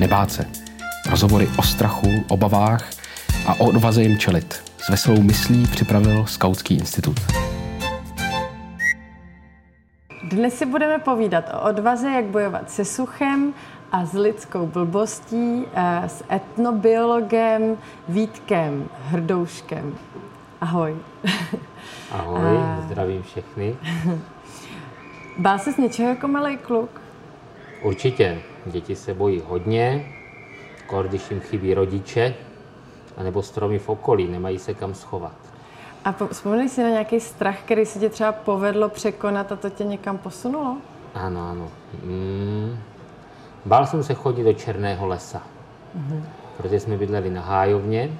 [0.00, 0.44] nebát se.
[1.10, 2.90] Rozhovory o strachu, obavách
[3.46, 4.62] a o odvaze jim čelit.
[4.78, 7.16] S veselou myslí připravil Skautský institut.
[10.30, 13.54] Dnes si budeme povídat o odvaze, jak bojovat se suchem
[13.92, 17.76] a s lidskou blbostí eh, s etnobiologem
[18.08, 19.94] Vítkem Hrdouškem.
[20.60, 20.96] Ahoj.
[22.12, 23.76] Ahoj, zdravím všechny.
[25.38, 27.00] Bál se z něčeho jako malý kluk?
[27.82, 28.38] Určitě.
[28.66, 30.12] Děti se bojí hodně,
[30.86, 32.34] kor, když jim chybí rodiče,
[33.16, 35.36] anebo stromy v okolí, nemají se kam schovat.
[36.04, 39.84] A vzpomněli si na nějaký strach, který se ti třeba povedlo překonat a to tě
[39.84, 40.76] někam posunulo?
[41.14, 41.68] Ano, ano.
[42.04, 42.78] Mm.
[43.64, 45.42] Bál jsem se chodit do Černého lesa,
[45.98, 46.22] mm-hmm.
[46.56, 48.10] protože jsme bydleli na Hájovně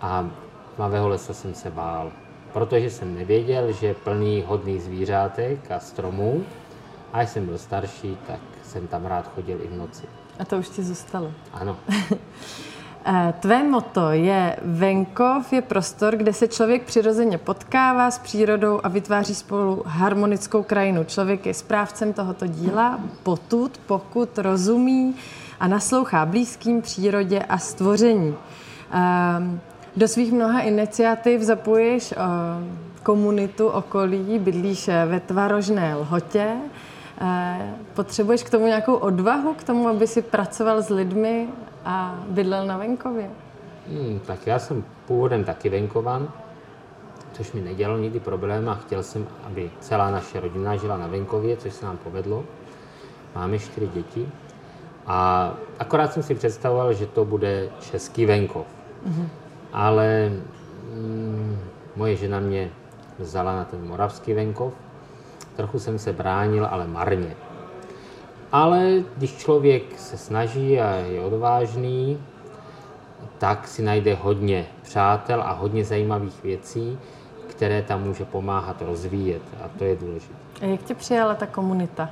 [0.00, 0.30] a
[0.78, 2.12] Mavého lesa jsem se bál,
[2.52, 6.44] protože jsem nevěděl, že je plný hodný zvířátek a stromů.
[7.12, 10.02] A jsem byl starší, tak jsem tam rád chodil i v noci.
[10.38, 11.32] A to už ti zůstalo?
[11.52, 11.76] Ano.
[13.10, 18.88] Eh, tvé moto je venkov je prostor, kde se člověk přirozeně potkává s přírodou a
[18.88, 21.04] vytváří spolu harmonickou krajinu.
[21.04, 25.16] Člověk je správcem tohoto díla, potud, pokud rozumí
[25.60, 28.34] a naslouchá blízkým přírodě a stvoření.
[28.90, 29.60] Ehm,
[29.96, 32.16] do svých mnoha iniciativ zapoješ eh,
[33.02, 36.56] komunitu okolí, bydlíš eh, ve Tvarožné lhotě.
[37.94, 41.48] Potřebuješ k tomu nějakou odvahu, k tomu, aby si pracoval s lidmi
[41.84, 43.30] a bydlel na venkově?
[43.88, 46.28] Hmm, tak já jsem původem taky venkovan,
[47.32, 51.56] což mi nedělalo nikdy problém a chtěl jsem, aby celá naše rodina žila na venkově,
[51.56, 52.44] což se nám povedlo.
[53.34, 54.28] Máme čtyři děti
[55.06, 58.66] a akorát jsem si představoval, že to bude český venkov.
[59.08, 59.28] Mm-hmm.
[59.72, 60.32] Ale
[60.94, 61.58] mm,
[61.96, 62.70] moje žena mě
[63.18, 64.72] vzala na ten moravský venkov.
[65.58, 67.36] Trochu jsem se bránil, ale marně.
[68.52, 72.18] Ale když člověk se snaží a je odvážný,
[73.38, 76.98] tak si najde hodně přátel a hodně zajímavých věcí,
[77.46, 80.34] které tam může pomáhat rozvíjet a to je důležité.
[80.62, 82.10] A jak tě přijala ta komunita,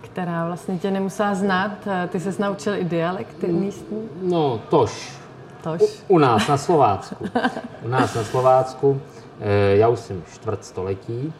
[0.00, 1.72] která vlastně tě nemusela znát?
[2.08, 4.08] Ty se naučil i dialekty místní?
[4.22, 5.18] No, tož.
[5.62, 5.82] Tož.
[5.82, 7.24] U, u nás na Slovácku.
[7.82, 9.00] U nás na Slovácku.
[9.40, 11.32] Eh, já už jsem čtvrt století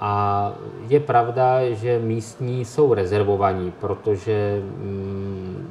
[0.00, 0.52] a
[0.88, 5.68] je pravda, že místní jsou rezervovaní, protože mm,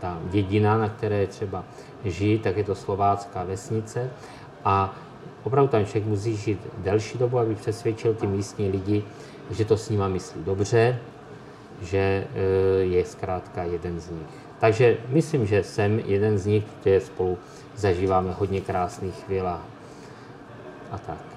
[0.00, 1.64] ta dědina, na které třeba
[2.04, 4.10] žijí, tak je to slovácká vesnice
[4.64, 4.94] a
[5.44, 9.04] opravdu tam člověk musí žít delší dobu, aby přesvědčil ty místní lidi,
[9.50, 10.98] že to s nima myslí dobře,
[11.82, 12.26] že e,
[12.78, 14.32] je zkrátka jeden z nich.
[14.60, 17.38] Takže myslím, že jsem jeden z nich, kde spolu
[17.76, 19.60] zažíváme hodně krásných chvíl a
[21.06, 21.31] tak.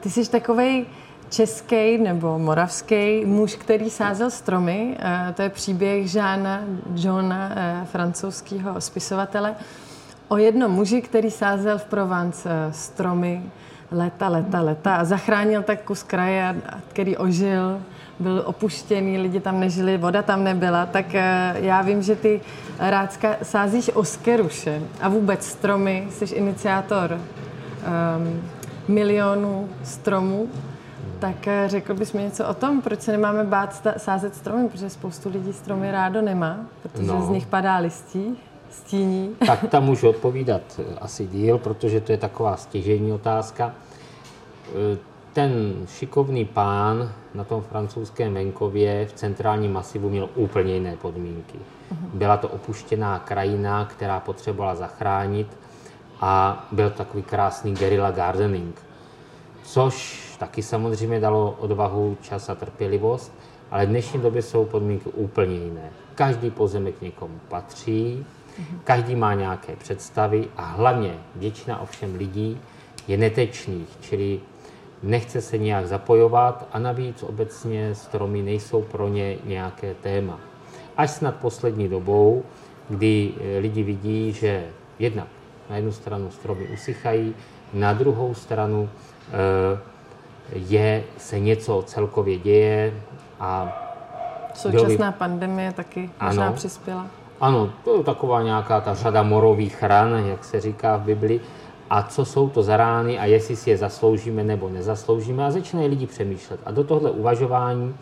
[0.00, 0.86] Ty jsi takový
[1.30, 4.96] český nebo moravský muž, který sázel stromy.
[5.34, 6.60] To je příběh Žána
[6.94, 9.54] Johna, uh, francouzského spisovatele,
[10.28, 13.42] o jednom muži, který sázel v Provence uh, stromy
[13.90, 16.56] leta, leta, leta a zachránil tak kus kraje,
[16.88, 17.80] který ožil,
[18.18, 21.14] byl opuštěný, lidi tam nežili, voda tam nebyla, tak
[21.54, 22.40] já vím, že ty
[22.78, 28.42] rád sázíš oskeruše a vůbec stromy, jsi iniciátor um,
[28.88, 30.48] milionů stromů,
[31.18, 34.90] tak eh, řekl bys mi něco o tom, proč se nemáme bát sázet stromy, protože
[34.90, 37.26] spoustu lidí stromy rádo nemá, protože no.
[37.26, 38.36] z nich padá listí,
[38.70, 39.36] stíní.
[39.46, 43.72] Tak tam můžu odpovídat eh, asi díl, protože to je taková stěžení otázka.
[44.68, 44.98] Eh,
[45.32, 51.58] ten šikovný pán na tom francouzském venkově v centrálním masivu měl úplně jiné podmínky.
[51.90, 52.10] Mhm.
[52.14, 55.46] Byla to opuštěná krajina, která potřebovala zachránit
[56.20, 58.82] a byl takový krásný guerilla gardening,
[59.64, 63.32] což taky samozřejmě dalo odvahu, čas a trpělivost,
[63.70, 65.90] ale v dnešní době jsou podmínky úplně jiné.
[66.14, 68.26] Každý pozemek někomu patří,
[68.84, 72.60] každý má nějaké představy a hlavně většina ovšem lidí
[73.08, 74.40] je netečných, čili
[75.02, 80.40] nechce se nějak zapojovat a navíc obecně stromy nejsou pro ně nějaké téma.
[80.96, 82.42] Až snad poslední dobou,
[82.88, 84.66] kdy lidi vidí, že
[84.98, 85.26] jednak
[85.70, 87.34] na jednu stranu stromy usychají,
[87.72, 88.88] na druhou stranu
[89.28, 89.78] eh,
[90.54, 92.94] je, se něco celkově děje
[93.40, 93.82] a
[94.54, 95.18] Současná by...
[95.18, 97.06] pandemie taky možná ano, přispěla.
[97.40, 101.40] Ano, to je taková nějaká ta řada morových ran, jak se říká v Bibli.
[101.90, 105.46] A co jsou to za rány a jestli si je zasloužíme nebo nezasloužíme.
[105.46, 106.60] A začínají lidi přemýšlet.
[106.66, 107.94] A do tohle uvažování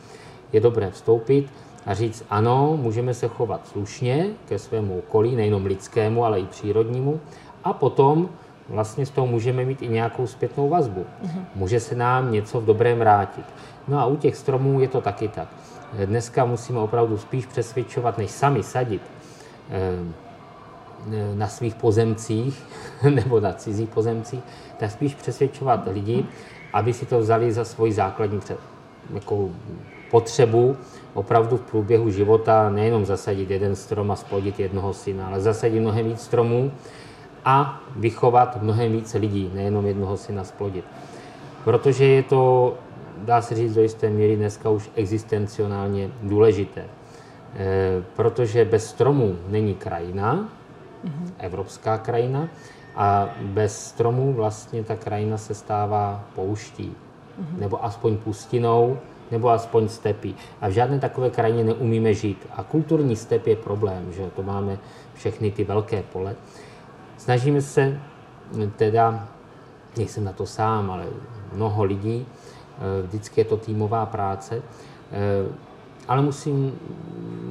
[0.52, 1.48] je dobré vstoupit
[1.86, 7.20] a říct, ano, můžeme se chovat slušně ke svému okolí, nejenom lidskému, ale i přírodnímu,
[7.64, 8.28] a potom
[8.68, 11.06] vlastně z toho můžeme mít i nějakou zpětnou vazbu.
[11.22, 11.44] Mhm.
[11.54, 13.44] Může se nám něco v dobrém vrátit.
[13.88, 15.48] No a u těch stromů je to taky tak.
[16.04, 19.02] Dneska musíme opravdu spíš přesvědčovat, než sami sadit,
[21.34, 22.62] na svých pozemcích
[23.10, 24.40] nebo na cizích pozemcích,
[24.78, 26.24] tak spíš přesvědčovat lidi,
[26.72, 28.40] aby si to vzali za svoji základní
[29.14, 29.50] jako
[30.10, 30.76] potřebu
[31.14, 36.06] opravdu v průběhu života nejenom zasadit jeden strom a splodit jednoho syna, ale zasadit mnohem
[36.06, 36.72] víc stromů
[37.44, 40.84] a vychovat mnohem více lidí, nejenom jednoho syna splodit.
[41.64, 42.74] Protože je to,
[43.18, 46.84] dá se říct do jisté míry, dneska už existencionálně důležité.
[47.56, 50.48] E, protože bez stromů není krajina,
[51.04, 51.30] mm-hmm.
[51.38, 52.48] evropská krajina,
[52.96, 57.58] a bez stromů vlastně ta krajina se stává pouští, mm-hmm.
[57.58, 58.98] nebo aspoň pustinou,
[59.30, 60.36] nebo aspoň stepí.
[60.60, 62.46] A v žádné takové krajině neumíme žít.
[62.56, 64.78] A kulturní step je problém, že to máme
[65.14, 66.36] všechny ty velké pole.
[67.16, 68.00] Snažíme se
[68.76, 69.28] teda,
[69.96, 71.06] nejsem na to sám, ale
[71.52, 74.62] mnoho lidí, eh, vždycky je to týmová práce,
[75.12, 75.48] eh,
[76.08, 76.72] ale musím,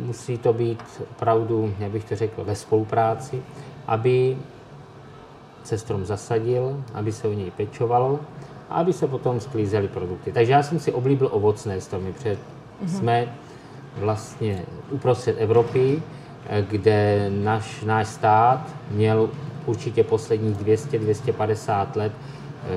[0.06, 3.44] musí to být opravdu, jak bych to řekl, ve spolupráci,
[3.88, 4.38] aby
[5.64, 8.20] se strom zasadil, aby se o něj pečovalo
[8.70, 10.32] a aby se potom sklízely produkty.
[10.32, 12.88] Takže já jsem si oblíbil ovocné stromy, protože mm-hmm.
[12.88, 13.36] jsme
[13.98, 16.02] vlastně uprostřed Evropy,
[16.48, 19.30] eh, kde náš, náš stát měl
[19.66, 22.12] určitě posledních 200-250 let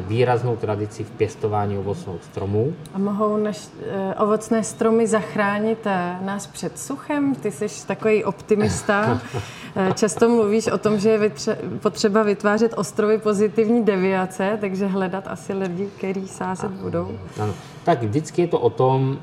[0.09, 2.75] výraznou tradici v pěstování ovocných stromů.
[2.95, 7.35] A mohou naš, eh, ovocné stromy zachránit eh, nás před suchem?
[7.35, 9.21] Ty jsi takový optimista.
[9.79, 15.29] Eh, často mluvíš o tom, že je vytře- potřeba vytvářet ostrovy pozitivní deviace, takže hledat
[15.29, 17.19] asi lidi, který sázet budou.
[17.41, 17.55] Ano.
[17.85, 19.19] Tak vždycky je to o tom,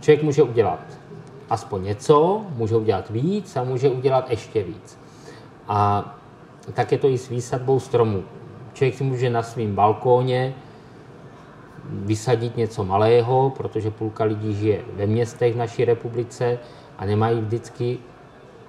[0.00, 0.80] člověk může udělat
[1.50, 4.98] aspoň něco, může udělat víc a může udělat ještě víc.
[5.68, 6.14] A
[6.74, 8.22] tak je to i s výsadbou stromů.
[8.72, 10.54] Člověk si může na svém balkóně
[11.84, 16.58] vysadit něco malého, protože půlka lidí žije ve městech v naší republice
[16.98, 17.98] a nemají vždycky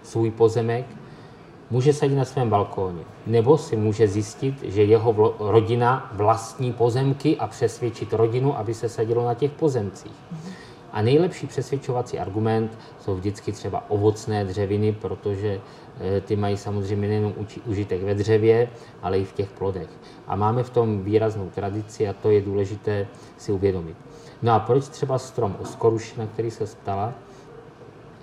[0.03, 0.85] svůj pozemek,
[1.69, 3.03] může sadit na svém balkóně.
[3.27, 9.25] Nebo si může zjistit, že jeho rodina vlastní pozemky a přesvědčit rodinu, aby se sadilo
[9.25, 10.15] na těch pozemcích.
[10.93, 15.61] A nejlepší přesvědčovací argument jsou vždycky třeba ovocné dřeviny, protože
[15.99, 17.33] eh, ty mají samozřejmě nejen
[17.65, 18.69] užitek ve dřevě,
[19.01, 19.89] ale i v těch plodech.
[20.27, 23.07] A máme v tom výraznou tradici a to je důležité
[23.37, 23.97] si uvědomit.
[24.41, 27.13] No a proč třeba strom oskoruš, na který se ptala?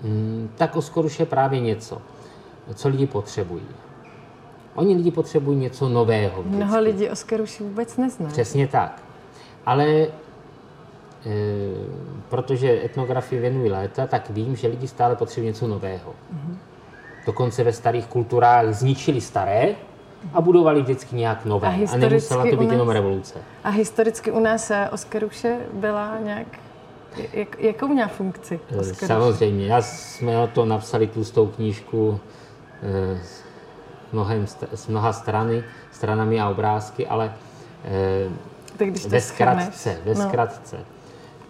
[0.03, 2.01] Hmm, tak oskoruš je právě něco,
[2.73, 3.65] co lidi potřebují.
[4.75, 6.41] Oni lidi potřebují něco nového.
[6.41, 6.63] Vždycky.
[6.63, 8.29] Mnoho lidí oskoruši vůbec nezná.
[8.29, 9.01] Přesně tak.
[9.65, 10.07] Ale
[12.29, 16.11] protože etnografii věnuji léta, tak vím, že lidi stále potřebují něco nového.
[16.11, 16.55] Mm-hmm.
[17.25, 19.75] Dokonce ve starých kulturách zničili staré
[20.33, 21.67] a budovali vždycky nějak nové.
[21.67, 23.39] A, a nemusela to být nás, jenom revoluce.
[23.63, 26.47] A historicky u nás eh, Oscaruše byla nějak
[27.33, 28.59] jak, jakou měla funkci?
[28.71, 29.07] Eh, Oscaruše?
[29.07, 29.67] Samozřejmě.
[29.67, 32.19] Já jsme o to napsali tlustou knížku
[33.23, 33.43] s,
[34.13, 37.33] mnohem, s mnoha strany, stranami a obrázky, ale
[38.77, 40.23] tak když ve zkratce, ve no.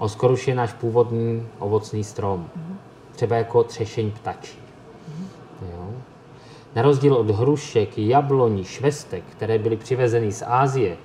[0.01, 2.50] Oskoruš je náš původní ovocný strom.
[2.57, 2.75] Mm-hmm.
[3.12, 4.59] Třeba jako třešeň ptačí.
[5.62, 5.89] Jo?
[6.75, 10.98] Na rozdíl od hrušek, jabloní, švestek, které byly přivezeny z Ázie,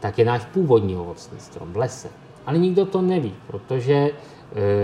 [0.00, 2.08] tak je náš původní ovocný strom v lese.
[2.46, 4.10] Ale nikdo to neví, protože e,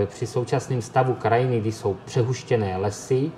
[0.05, 3.31] při současném stavu krajiny, kdy jsou přehuštěné lesy,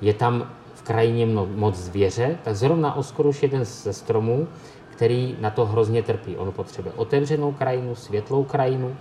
[0.00, 4.48] je tam v krajině moc zvěře, tak zrovna oskoruš je jeden ze stromů,
[4.96, 6.36] který na to hrozně trpí.
[6.36, 8.96] On potřebuje otevřenou krajinu, světlou krajinu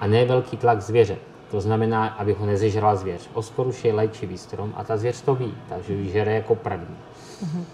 [0.00, 1.16] a ne velký tlak zvěře.
[1.50, 3.30] To znamená, aby ho nezežrala zvěř.
[3.34, 6.96] Oskoruš je léčivý strom a ta zvěř to ví, takže ji žere jako první.
[7.44, 7.64] Mm-hmm.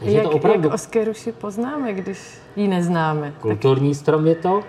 [0.00, 0.62] jak, to opravdu...
[0.62, 2.18] jak oskeruši poznáme, když
[2.56, 3.34] ji neznáme?
[3.40, 3.98] Kulturní tak...
[3.98, 4.62] strom je to,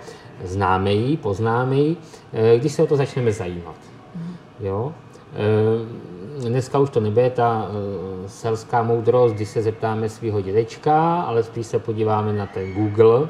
[0.43, 1.98] známe ji, poznáme ji,
[2.33, 3.75] eh, když se o to začneme zajímat.
[3.75, 4.65] Mm-hmm.
[4.65, 4.93] Jo?
[5.33, 11.43] Eh, dneska už to nebude ta eh, selská moudrost, když se zeptáme svého dědečka, ale
[11.43, 13.29] spíš se podíváme na ten Google,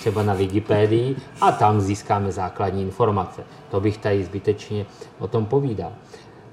[0.00, 3.44] třeba na Wikipedii a tam získáme základní informace.
[3.70, 4.86] To bych tady zbytečně
[5.18, 5.92] o tom povídal.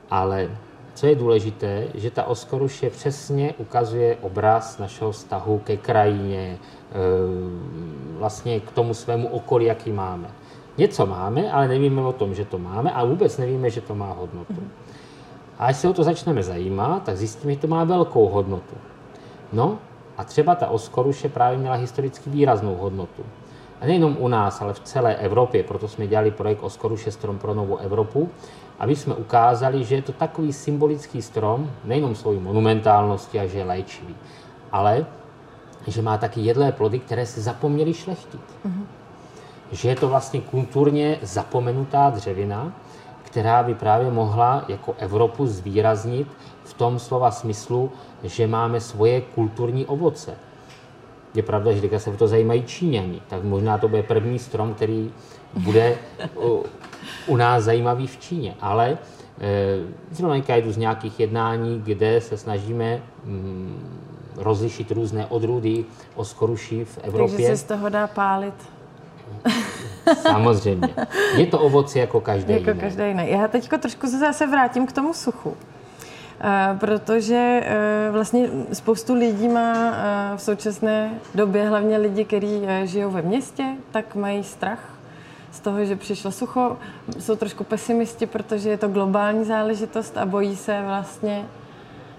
[0.09, 0.49] Ale
[0.93, 6.93] co je důležité, že ta Oskoruše přesně ukazuje obraz našeho vztahu ke krajině, eh,
[8.17, 10.27] vlastně k tomu svému okolí, jaký máme.
[10.77, 14.13] Něco máme, ale nevíme o tom, že to máme a vůbec nevíme, že to má
[14.13, 14.61] hodnotu.
[15.59, 18.75] A až se o to začneme zajímat, tak zjistíme, že to má velkou hodnotu.
[19.53, 19.79] No
[20.17, 23.23] a třeba ta Oskoruše právě měla historicky výraznou hodnotu.
[23.81, 27.53] A nejenom u nás, ale v celé Evropě, proto jsme dělali projekt Oskoruše strom pro
[27.53, 28.29] novou Evropu,
[28.79, 33.63] aby jsme ukázali, že je to takový symbolický strom, nejenom svojí monumentálnosti a že je
[33.63, 34.15] léčivý,
[34.71, 35.05] ale
[35.87, 38.41] že má taky jedlé plody, které se zapomněly šlechtit.
[38.65, 38.85] Mm-hmm.
[39.71, 42.73] Že je to vlastně kulturně zapomenutá dřevina,
[43.27, 46.27] která by právě mohla jako Evropu zvýraznit
[46.63, 47.91] v tom slova smyslu,
[48.23, 50.35] že máme svoje kulturní ovoce.
[51.35, 54.73] Je pravda, že teďka se o to zajímají Číňani, tak možná to bude první strom,
[54.73, 55.11] který
[55.53, 55.97] bude
[56.39, 56.63] u,
[57.27, 58.55] u nás zajímavý v Číně.
[58.61, 58.97] Ale e,
[60.11, 63.99] zrovna jdu z nějakých jednání, kde se snažíme mm,
[64.37, 67.35] rozlišit různé odrůdy oskoruší v Evropě.
[67.35, 68.55] Takže se z toho dá pálit.
[70.15, 70.89] Samozřejmě.
[71.37, 72.81] Je to ovoce jako každé jako jiné.
[72.81, 73.29] každé jiné.
[73.29, 75.49] Já teď trošku se zase vrátím k tomu suchu.
[75.49, 83.11] Uh, protože uh, vlastně spoustu lidí má uh, v současné době, hlavně lidi, kteří žijou
[83.11, 84.79] ve městě, tak mají strach
[85.51, 86.77] z toho, že přišlo sucho.
[87.19, 91.45] Jsou trošku pesimisti, protože je to globální záležitost a bojí se vlastně,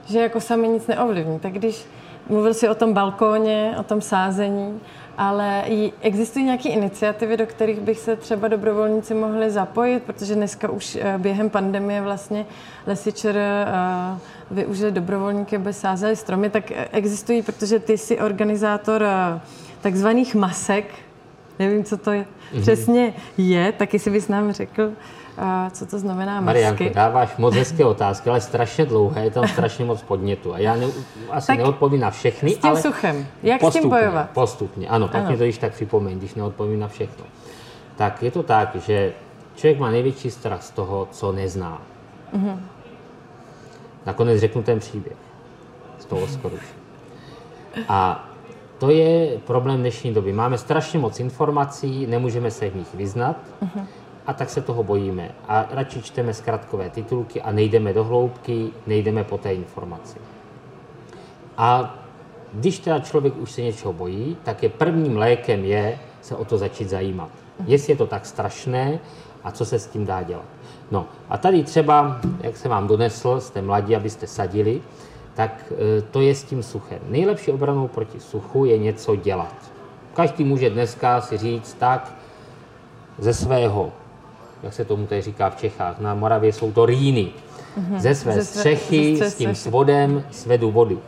[0.07, 1.39] že jako sami nic neovlivní.
[1.39, 1.87] Tak když
[2.29, 4.81] mluvil si o tom balkóně, o tom sázení,
[5.19, 5.65] ale
[6.01, 11.15] existují nějaké iniciativy, do kterých bych se třeba dobrovolníci mohli zapojit, protože dneska už eh,
[11.19, 12.47] během pandemie vlastně
[12.87, 13.67] lesičer eh,
[14.51, 19.05] využili dobrovolníky, aby sázeli stromy, tak eh, existují, protože ty jsi organizátor
[19.81, 20.85] takzvaných masek,
[21.59, 22.61] nevím, co to je, mm-hmm.
[22.61, 24.93] přesně je, taky si bys nám řekl,
[25.71, 26.41] co to znamená.
[26.41, 30.55] Marianko, dáváš moc hezké otázky, ale strašně dlouhé, je tam strašně moc podnětu.
[30.55, 30.87] A já ne,
[31.31, 33.27] asi tak neodpovím na všechny, s tím ale suchem.
[33.43, 34.31] Jak postupně, s tím bojovat?
[34.31, 35.29] Postupně, ano, tak ano.
[35.29, 37.25] mě to již tak připomeň, když neodpovím na všechno.
[37.97, 39.13] Tak je to tak, že
[39.55, 41.83] člověk má největší strach z toho, co nezná.
[42.37, 42.59] Mm-hmm.
[44.07, 45.17] Nakonec řeknu ten příběh
[45.99, 46.75] z toho skoruši.
[47.89, 48.29] A
[48.79, 50.33] to je problém dnešní doby.
[50.33, 53.37] Máme strašně moc informací, nemůžeme se v nich vyznat.
[53.63, 53.87] Mm-hmm
[54.29, 55.31] a tak se toho bojíme.
[55.49, 60.19] A radši čteme zkratkové titulky a nejdeme do hloubky, nejdeme po té informaci.
[61.57, 61.95] A
[62.53, 66.59] když teda člověk už se něčeho bojí, tak je prvním lékem je se o to
[66.59, 67.29] začít zajímat.
[67.67, 68.99] Jestli je to tak strašné
[69.45, 70.45] a co se s tím dá dělat.
[70.91, 74.83] No a tady třeba, jak se vám donesl, jste mladí, abyste sadili,
[75.35, 76.99] tak e, to je s tím suchem.
[77.09, 79.73] Nejlepší obranou proti suchu je něco dělat.
[80.15, 82.13] Každý může dneska si říct, tak
[83.19, 83.93] ze svého
[84.63, 87.29] jak se tomu tady říká v Čechách, na Moravě jsou to rýny.
[87.79, 87.99] Mm-hmm.
[87.99, 91.03] Ze své ze střechy ze s tím svodem svedu vodu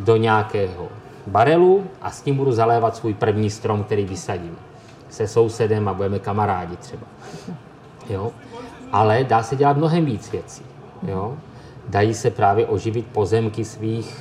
[0.00, 0.88] do nějakého
[1.26, 4.56] barelu a s tím budu zalévat svůj první strom, který vysadím.
[5.10, 7.06] Se sousedem a budeme kamarádi třeba.
[8.10, 8.32] Jo?
[8.92, 10.62] Ale dá se dělat mnohem víc věcí.
[11.02, 11.36] Jo?
[11.88, 14.16] Dají se právě oživit pozemky svých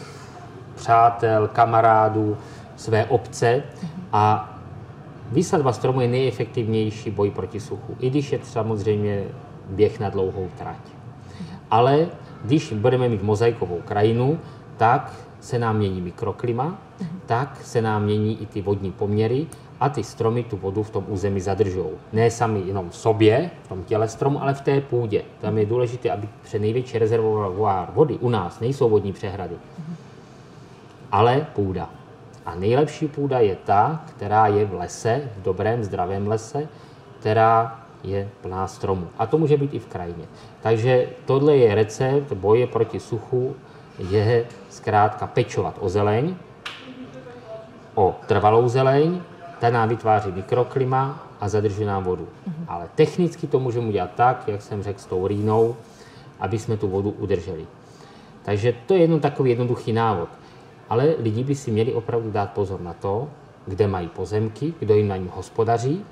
[0.76, 2.38] přátel, kamarádů,
[2.76, 3.64] své obce
[4.14, 4.54] a
[5.32, 9.24] Výsadba stromu je nejefektivnější boj proti suchu, i když je samozřejmě
[9.70, 10.80] běh na dlouhou trať.
[11.72, 12.08] Ale
[12.44, 14.40] když budeme mít mozaikovou krajinu,
[14.78, 16.78] tak se nám mění mikroklima,
[17.26, 19.48] tak se nám mění i ty vodní poměry
[19.80, 21.92] a ty stromy tu vodu v tom území zadržou.
[22.14, 25.24] Ne sami jenom v sobě, v tom těle stromu, ale v té půdě.
[25.42, 29.56] Tam je důležité, aby pře největší rezervoár vody u nás nejsou vodní přehrady,
[31.12, 31.99] ale půda.
[32.46, 36.68] A nejlepší půda je ta, která je v lese, v dobrém, zdravém lese,
[37.20, 39.08] která je plná stromů.
[39.18, 40.26] A to může být i v krajině.
[40.62, 43.56] Takže tohle je recept boje proti suchu,
[44.10, 46.36] je zkrátka pečovat o zeleň,
[47.96, 49.22] o trvalou zeleň,
[49.60, 52.24] ta nám vytváří mikroklima a zadržuje nám vodu.
[52.24, 52.66] Mm-hmm.
[52.68, 55.76] Ale technicky to můžeme udělat tak, jak jsem řekl, s tou rýnou,
[56.40, 57.68] aby jsme tu vodu udrželi.
[58.44, 60.30] Takže to je jenom takový jednoduchý návod.
[60.90, 63.30] Ale lidi by si měli opravdu dát pozor na to,
[63.68, 66.06] kde mají pozemky, kdo jim na ní hospodaří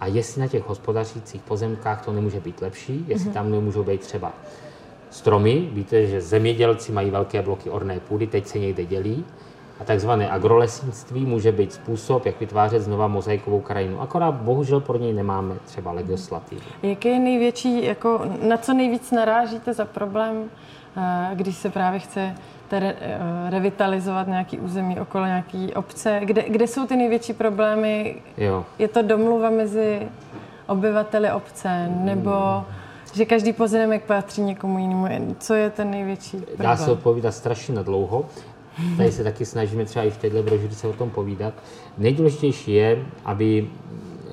[0.00, 3.32] a jestli na těch hospodařících pozemkách to nemůže být lepší, jestli mm-hmm.
[3.32, 4.32] tam nemůžou být třeba
[5.10, 5.68] stromy.
[5.72, 9.24] Víte, že zemědělci mají velké bloky orné půdy, teď se někde dělí.
[9.80, 14.00] A takzvané agrolesnictví může být způsob, jak vytvářet znova mozaikovou krajinu.
[14.00, 16.60] Akorát bohužel pro něj nemáme třeba legislativu.
[16.82, 20.44] Jaký je největší, jako, na co nejvíc narážíte za problém,
[20.96, 22.34] eh, když se právě chce
[22.72, 26.20] re, eh, revitalizovat nějaký území okolo nějaký obce.
[26.24, 28.22] Kde, kde jsou ty největší problémy?
[28.36, 28.64] Jo.
[28.78, 30.08] Je to domluva mezi
[30.66, 32.64] obyvateli obce, nebo hmm.
[33.14, 35.36] že každý pozemek patří někomu jinému?
[35.38, 36.58] Co je ten největší problém?
[36.58, 38.24] Dá se odpovídat strašně na dlouho.
[38.96, 41.54] Tady se taky snažíme třeba i v této brožuře o tom povídat.
[41.98, 43.68] Nejdůležitější je, aby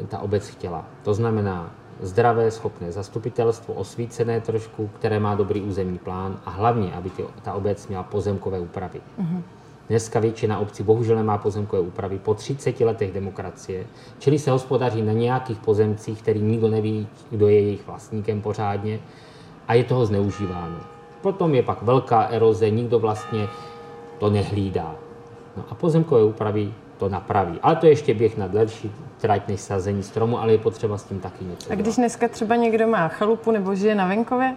[0.07, 0.85] ta obec chtěla.
[1.03, 1.71] To znamená,
[2.01, 7.53] zdravé, schopné zastupitelstvo, osvícené trošku, které má dobrý územní plán a hlavně, aby ty, ta
[7.53, 9.01] obec měla pozemkové úpravy.
[9.19, 9.41] Mm-hmm.
[9.89, 13.85] Dneska většina obcí bohužel nemá pozemkové úpravy po 30 letech demokracie,
[14.19, 18.99] čili se hospodaří na nějakých pozemcích, který nikdo neví, kdo je jejich vlastníkem pořádně
[19.67, 20.75] a je toho zneužíváno.
[21.21, 23.47] Potom je pak velká eroze, nikdo vlastně
[24.23, 24.95] to nehlídá.
[25.57, 27.59] No a pozemkové úpravy to napraví.
[27.63, 31.19] Ale to ještě běh na delší trať než sazení stromu, ale je potřeba s tím
[31.19, 34.55] taky něco A když dneska třeba někdo má chalupu nebo žije na venkově,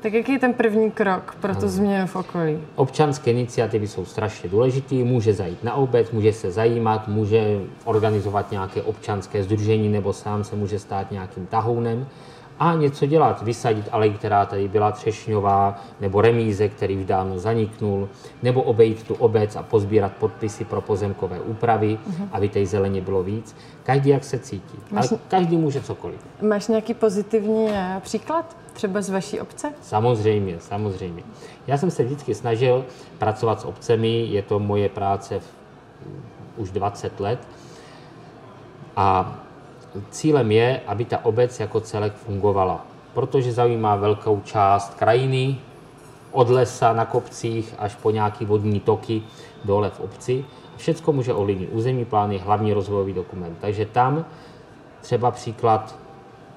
[0.00, 2.58] tak jaký je ten první krok pro tu změnu v okolí?
[2.76, 4.94] Občanské iniciativy jsou strašně důležité.
[4.94, 10.56] Může zajít na obec, může se zajímat, může organizovat nějaké občanské združení nebo sám se
[10.56, 12.06] může stát nějakým tahounem
[12.58, 18.08] a něco dělat, vysadit alej, která tady byla třešňová, nebo remíze, který už dávno zaniknul,
[18.42, 22.28] nebo obejít tu obec a pozbírat podpisy pro pozemkové úpravy, uh-huh.
[22.32, 23.56] aby té zeleně bylo víc.
[23.82, 24.78] Každý jak se cítí.
[24.90, 25.10] Máš...
[25.10, 26.20] Ale každý může cokoliv.
[26.42, 28.56] Máš nějaký pozitivní eh, příklad?
[28.72, 29.72] Třeba z vaší obce?
[29.82, 31.22] Samozřejmě, samozřejmě.
[31.66, 32.84] Já jsem se vždycky snažil
[33.18, 35.44] pracovat s obcemi, je to moje práce v,
[36.56, 37.48] už 20 let.
[38.96, 39.38] A
[40.10, 45.58] cílem je, aby ta obec jako celek fungovala, protože zaujímá velkou část krajiny,
[46.32, 49.22] od lesa na kopcích až po nějaký vodní toky
[49.64, 50.44] dole v obci.
[50.76, 51.70] Všecko může ovlivnit.
[51.72, 53.56] Územní plán je hlavní rozvojový dokument.
[53.60, 54.24] Takže tam
[55.00, 55.96] třeba příklad,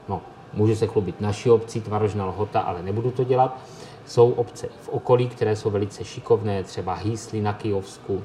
[0.07, 0.21] no,
[0.53, 3.57] můžu se chlubit naší obcí, Tvarožna Lhota, ale nebudu to dělat.
[4.05, 8.21] Jsou obce v okolí, které jsou velice šikovné, třeba Hýsly na Kijovsku,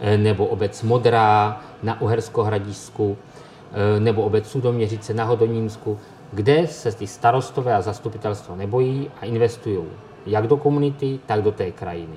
[0.00, 3.31] eh, nebo obec Modrá na Uhersko-Hradišsku, Eh,
[3.98, 5.98] nebo obec Sudoměřice na Hodonímsku,
[6.32, 9.78] kde se ty starostové a zastupitelstvo nebojí a investují
[10.26, 12.16] jak do komunity, tak do té krajiny.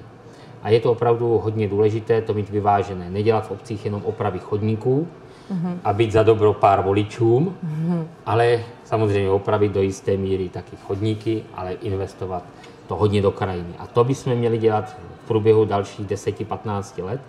[0.63, 3.09] A je to opravdu hodně důležité to mít vyvážené.
[3.09, 5.07] Nedělat v obcích jenom opravy chodníků
[5.51, 5.77] mm-hmm.
[5.83, 8.03] a být za dobro pár voličům, mm-hmm.
[8.25, 12.43] ale samozřejmě opravit do jisté míry taky chodníky, ale investovat
[12.87, 13.73] to hodně do krajiny.
[13.79, 17.21] A to bychom měli dělat v průběhu dalších 10-15 let.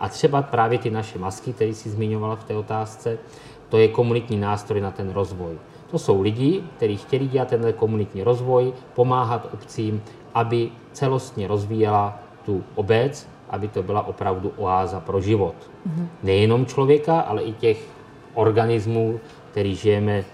[0.00, 3.18] A třeba právě ty naše masky, které si zmiňovala v té otázce,
[3.74, 5.58] to je komunitní nástroj na ten rozvoj.
[5.90, 10.02] To jsou lidi, kteří chtěli dělat ten komunitní rozvoj, pomáhat obcím,
[10.34, 15.54] aby celostně rozvíjela tu obec, aby to byla opravdu oáza pro život.
[15.58, 16.06] Mm-hmm.
[16.22, 17.82] Nejenom člověka, ale i těch
[18.34, 20.24] organismů, který žijeme,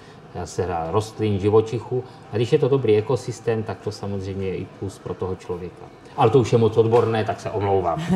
[0.45, 2.05] se rostlin, živočichů.
[2.33, 5.85] A když je to dobrý ekosystém, tak to samozřejmě je i plus pro toho člověka.
[6.17, 8.03] Ale to už je moc odborné, tak se omlouvám.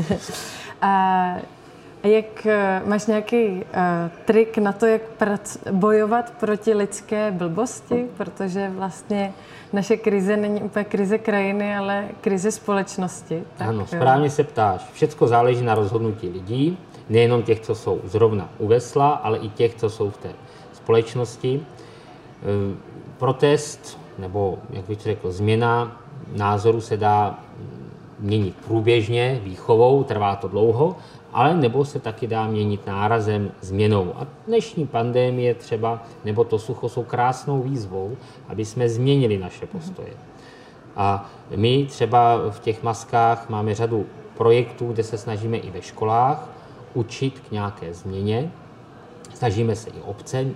[2.05, 3.63] A jak eh, máš nějaký uh,
[4.25, 9.33] trik na to, jak prac, bojovat proti lidské blbosti, protože vlastně
[9.73, 13.43] naše krize není úplně krize krajiny, ale krize společnosti.
[13.57, 14.91] Tak, ano, eh, správně se ptáš.
[14.93, 19.75] Všecko záleží na rozhodnutí lidí, nejenom těch, co jsou zrovna u vesla, ale i těch,
[19.75, 20.29] co jsou v té
[20.73, 21.67] společnosti.
[23.19, 26.01] Protest, nebo jak bych řekl, změna
[26.37, 27.39] názoru se dá
[28.25, 30.97] měnit průběžně, výchovou, trvá to dlouho,
[31.33, 34.13] ale nebo se taky dá měnit nárazem, změnou.
[34.17, 38.17] A dnešní pandémie třeba, nebo to sucho jsou krásnou výzvou,
[38.49, 40.13] aby jsme změnili naše postoje.
[40.97, 44.07] A my třeba v těch maskách máme řadu
[44.37, 46.49] projektů, kde se snažíme i ve školách
[46.95, 48.51] učit k nějaké změně.
[49.35, 50.47] Snažíme se i obce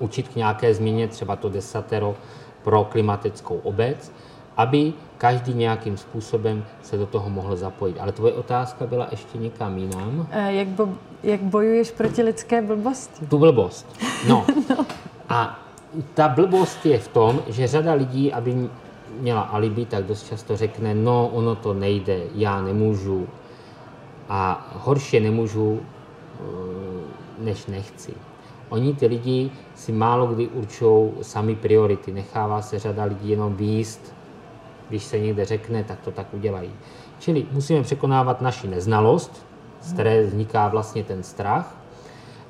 [0.00, 2.16] učit k nějaké změně, třeba to desatero
[2.62, 4.12] pro klimatickou obec,
[4.58, 7.96] aby každý nějakým způsobem se do toho mohl zapojit.
[8.00, 10.28] Ale tvoje otázka byla ještě někam jinam.
[10.48, 10.88] Jak, bo,
[11.22, 13.26] jak bojuješ proti lidské blbosti?
[13.26, 13.86] Tu blbost.
[14.28, 14.46] No.
[14.70, 14.86] no.
[15.28, 15.58] A
[16.14, 18.68] ta blbost je v tom, že řada lidí, aby
[19.20, 23.26] měla alibi, tak dost často řekne, no ono to nejde, já nemůžu.
[24.28, 26.44] A horší nemůžu, eh,
[27.38, 28.14] než nechci.
[28.68, 32.12] Oni ty lidi si málo kdy určují sami priority.
[32.12, 34.17] Nechává se řada lidí jenom výst
[34.88, 36.70] když se někde řekne, tak to tak udělají.
[37.18, 39.46] Čili musíme překonávat naši neznalost,
[39.82, 41.74] z které vzniká vlastně ten strach,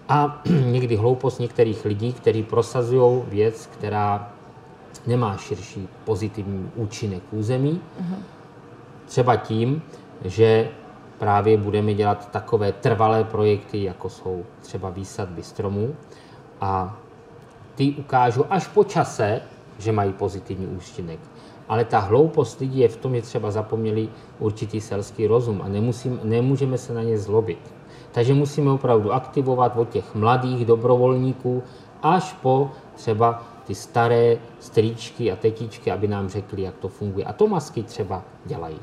[0.08, 4.32] a někdy hloupost některých lidí, kteří prosazují věc, která
[5.06, 7.80] nemá širší pozitivní účinek území.
[9.06, 9.82] Třeba tím,
[10.24, 10.68] že
[11.18, 15.96] právě budeme dělat takové trvalé projekty, jako jsou třeba výsadby stromů
[16.60, 16.96] a
[17.74, 19.40] ty ukážu až po čase,
[19.78, 21.20] že mají pozitivní účinek
[21.68, 26.20] ale ta hloupost lidí je v tom, že třeba zapomněli určitý selský rozum a nemusím,
[26.22, 27.74] nemůžeme se na ně zlobit.
[28.12, 31.62] Takže musíme opravdu aktivovat od těch mladých dobrovolníků
[32.02, 37.24] až po třeba ty staré strýčky a tetičky, aby nám řekli, jak to funguje.
[37.24, 38.78] A to masky třeba dělají.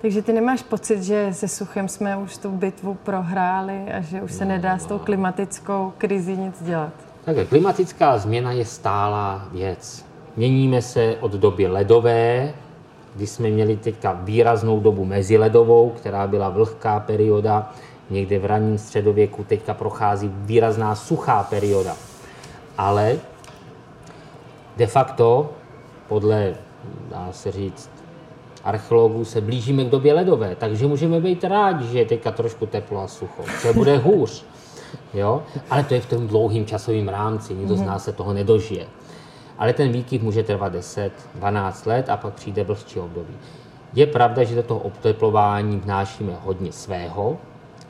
[0.00, 4.32] Takže ty nemáš pocit, že se suchem jsme už tu bitvu prohráli a že už
[4.32, 4.78] se no, nedá no.
[4.78, 6.92] s tou klimatickou krizí nic dělat?
[7.24, 10.04] Tak klimatická změna je stálá věc.
[10.36, 12.54] Měníme se od doby ledové,
[13.14, 17.72] kdy jsme měli teďka výraznou dobu meziledovou, která byla vlhká perioda,
[18.10, 21.96] někde v ranním středověku teďka prochází výrazná suchá perioda.
[22.78, 23.18] Ale
[24.76, 25.50] de facto,
[26.08, 26.54] podle,
[27.10, 27.90] dá se říct,
[28.64, 33.00] archeologů se blížíme k době ledové, takže můžeme být rádi, že je teďka trošku teplo
[33.00, 33.42] a sucho.
[33.62, 34.44] Co bude hůř.
[35.14, 35.42] Jo?
[35.70, 37.88] Ale to je v tom dlouhém časovém rámci, nikdo z mhm.
[37.88, 38.86] nás se toho nedožije.
[39.58, 43.34] Ale ten výkyv může trvat 10, 12 let a pak přijde vlhčí období.
[43.94, 47.38] Je pravda, že do toho obteplování vnášíme hodně svého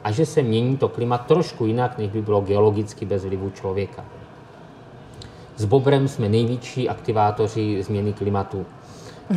[0.04, 4.04] a že se mění to klima trošku jinak, než by bylo geologicky bez vlivu člověka.
[5.56, 8.66] S bobrem jsme největší aktivátoři změny klimatu,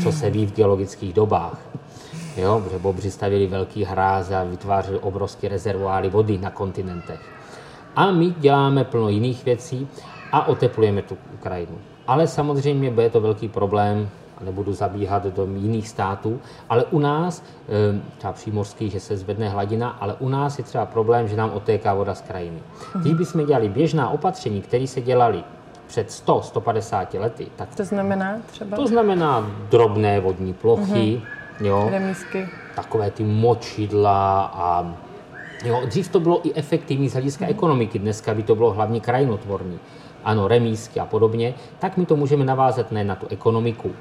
[0.03, 1.59] co se ví v geologických dobách.
[2.37, 7.19] Jo, protože bobři stavili velký hráz a vytvářeli obrovské rezervoáry vody na kontinentech.
[7.95, 9.87] A my děláme plno jiných věcí
[10.31, 11.77] a oteplujeme tu Ukrajinu.
[12.07, 14.09] Ale samozřejmě bude to velký problém,
[14.41, 16.39] nebudu zabíhat do jiných států,
[16.69, 20.85] ale u nás, eh, třeba přímořský, že se zvedne hladina, ale u nás je třeba
[20.85, 22.59] problém, že nám otéká voda z krajiny.
[23.01, 25.43] Když bychom dělali běžná opatření, které se dělaly
[25.87, 27.47] před 100-150 lety.
[27.55, 28.77] Tak to znamená třeba?
[28.77, 31.21] To znamená drobné vodní plochy,
[31.61, 31.65] uh-huh.
[31.65, 31.91] jo,
[32.75, 34.93] takové ty močidla a
[35.65, 37.49] jo, dřív to bylo i efektivní z hlediska uh-huh.
[37.49, 39.79] ekonomiky, dneska by to bylo hlavně krajinotvorný.
[40.27, 43.91] Ano, remísky a podobně, tak my to můžeme navázat ne na tu ekonomiku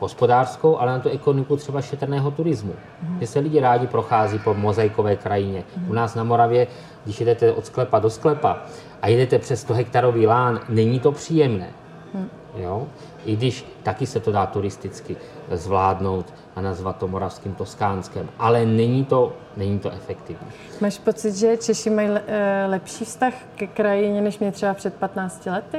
[0.00, 2.72] hospodářskou, ale na tu ekonomiku třeba šetrného turismu.
[2.72, 3.18] Uh-huh.
[3.20, 5.60] Že se lidi rádi prochází po mozaikové krajině.
[5.60, 5.90] Uh-huh.
[5.90, 6.66] U nás na Moravě,
[7.04, 8.56] když jdete od sklepa do sklepa,
[9.02, 11.70] a jedete přes 100 hektarový lán, není to příjemné.
[12.14, 12.28] Hmm.
[12.56, 12.86] Jo?
[13.24, 15.16] I když taky se to dá turisticky
[15.52, 20.46] zvládnout a nazvat to moravským Toskánskem, ale není to, není to efektivní.
[20.80, 25.46] Máš pocit, že Češi mají eh, lepší vztah ke krajině, než mě třeba před 15
[25.46, 25.78] lety?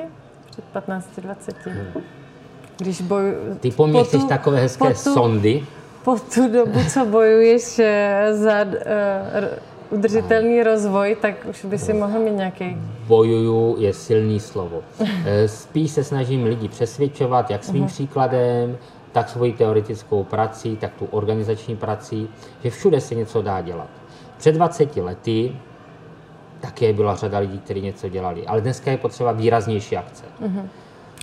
[0.52, 1.02] Před 15-20?
[1.66, 2.04] Hmm.
[2.78, 3.34] Když boj...
[3.60, 5.66] Ty po mně chceš takové hezké po tu, sondy.
[6.04, 12.20] Po tu dobu, co bojuješ eh, za uh, udržitelný rozvoj, tak už by si mohl
[12.20, 12.78] mít nějaký.
[13.08, 14.82] Bojuju je silný slovo.
[15.26, 17.88] Eh, spíš se snažím lidi přesvědčovat, jak svým uh-huh.
[17.88, 18.78] příkladem,
[19.12, 22.30] tak svojí teoretickou prací, tak tu organizační prací,
[22.64, 23.88] že všude se něco dá dělat.
[24.38, 25.56] Před 20 lety
[26.60, 30.24] také byla řada lidí, kteří něco dělali, ale dneska je potřeba výraznější akce.
[30.44, 30.66] Uh-huh.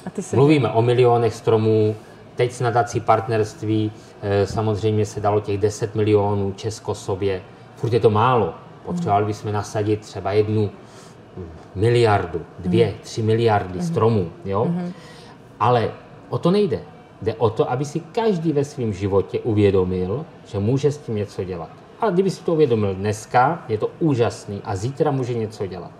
[0.06, 1.96] A ty Mluvíme o milionech stromů,
[2.36, 7.42] teď s nadací partnerství eh, samozřejmě se dalo těch 10 milionů Česko sobě
[7.78, 8.54] furt je to málo.
[8.86, 10.70] Potřebovali bychom nasadit třeba jednu
[11.74, 12.94] miliardu, dvě, mm.
[13.02, 13.84] tři miliardy mm.
[13.84, 14.28] stromů.
[14.44, 14.66] Jo?
[15.60, 15.90] Ale
[16.28, 16.80] o to nejde.
[17.22, 21.44] Jde o to, aby si každý ve svém životě uvědomil, že může s tím něco
[21.44, 21.70] dělat.
[22.00, 25.92] A kdyby si to uvědomil dneska, je to úžasný a zítra může něco dělat.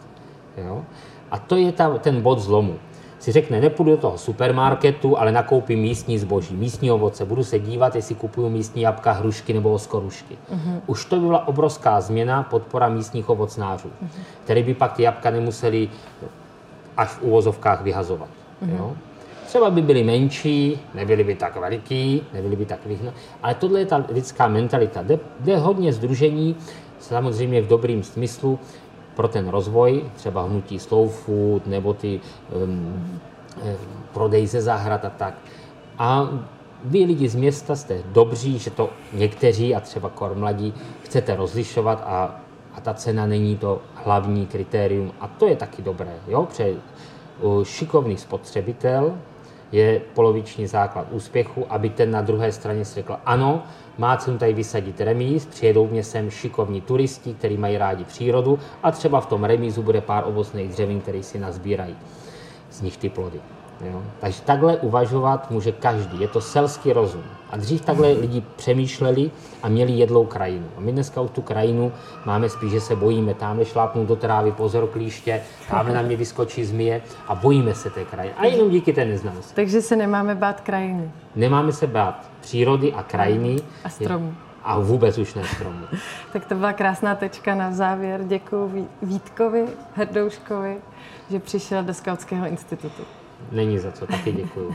[0.56, 0.84] Jo?
[1.30, 2.78] A to je ta, ten bod zlomu
[3.18, 7.96] si řekne, nepůjdu do toho supermarketu, ale nakoupím místní zboží, místní ovoce, budu se dívat,
[7.96, 10.34] jestli kupuju místní jabka, hrušky nebo oskorušky.
[10.34, 10.80] Uh-huh.
[10.86, 14.20] Už to by byla obrovská změna, podpora místních ovocnářů, uh-huh.
[14.44, 15.88] které by pak ty jabka nemuseli
[16.96, 18.28] až v uvozovkách vyhazovat.
[18.62, 18.76] Uh-huh.
[18.76, 18.96] Jo?
[19.46, 23.86] Třeba by byly menší, nebyly by tak veliký, nebyly by tak vyhno, ale tohle je
[23.86, 25.02] ta lidská mentalita.
[25.02, 26.56] Jde, jde hodně združení,
[26.98, 28.58] samozřejmě v dobrým smyslu,
[29.18, 32.20] pro ten rozvoj, třeba hnutí slow food nebo ty
[32.54, 33.18] um,
[34.14, 35.34] prodej ze zahrad a tak.
[35.98, 36.28] A
[36.84, 42.02] vy lidi z města jste dobří, že to někteří a třeba kor mladí chcete rozlišovat
[42.06, 42.40] a,
[42.74, 46.14] a ta cena není to hlavní kritérium a to je taky dobré.
[46.28, 46.46] Jo?
[46.46, 46.74] Pře
[47.62, 49.18] šikovný spotřebitel
[49.72, 53.62] je poloviční základ úspěchu, aby ten na druhé straně řekl, ano,
[53.98, 58.90] má cenu tady vysadit remíz, přijedou mě sem šikovní turisti, kteří mají rádi přírodu a
[58.90, 61.96] třeba v tom remízu bude pár ovocných dřevin, který si nazbírají
[62.70, 63.40] z nich ty plody.
[63.80, 64.02] Jo?
[64.20, 66.20] Takže takhle uvažovat může každý.
[66.20, 67.24] Je to selský rozum.
[67.50, 69.30] A dřív takhle lidi přemýšleli
[69.62, 70.66] a měli jedlou krajinu.
[70.76, 71.92] A my dneska už tu krajinu
[72.24, 73.34] máme spíš, že se bojíme.
[73.34, 78.04] Tamhle šlápnout do trávy, pozor klíště, tamhle na mě vyskočí zmije a bojíme se té
[78.04, 78.34] krajiny.
[78.38, 79.54] A jenom díky té neznalosti.
[79.54, 81.10] Takže se nemáme bát krajiny.
[81.36, 83.56] Nemáme se bát přírody a krajiny.
[83.84, 84.34] A stromů.
[84.64, 85.86] A vůbec už ne stromů.
[86.32, 88.24] tak to byla krásná tečka na závěr.
[88.24, 90.76] Děkuji Vítkovi Hrdouškovi,
[91.30, 93.02] že přišel do Skautského institutu.
[93.52, 94.74] Není za co, taky děkuju.